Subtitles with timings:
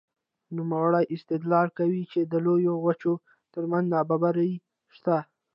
[0.57, 3.13] نوموړی استدلال کوي چې د لویو وچو
[3.53, 4.51] ترمنځ نابرابري
[4.95, 5.17] شته.